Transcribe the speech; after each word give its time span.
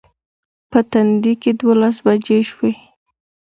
په 0.71 0.79
تندي 0.91 1.33
کې 1.41 1.51
دولس 1.59 1.95
بجې 2.05 2.39
شوې. 2.49 2.73